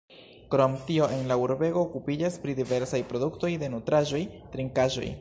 Krom 0.53 0.77
tio 0.87 1.09
en 1.17 1.27
la 1.33 1.37
urbego 1.41 1.83
okupiĝas 1.89 2.39
pri 2.47 2.57
diversaj 2.63 3.03
produktoj 3.13 3.55
de 3.65 3.71
nutraĵoj, 3.77 4.27
trinkaĵoj. 4.57 5.09